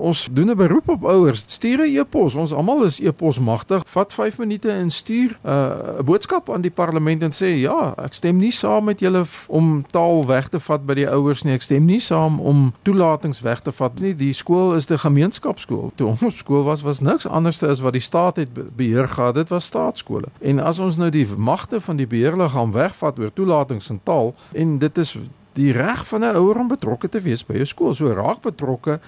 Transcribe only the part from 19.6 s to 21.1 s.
staatskole. En as ons nou